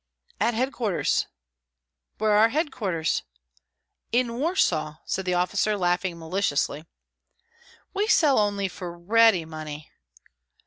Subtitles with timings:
[0.39, 1.27] "At headquarters!"
[2.17, 3.21] "Where are headquarters?"
[4.11, 6.85] "In Warsaw," said the officer, laughing maliciously.
[7.93, 9.91] "We sell only for ready money."